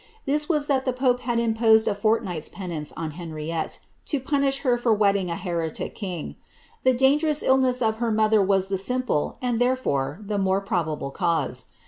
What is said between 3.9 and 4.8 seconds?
to punish her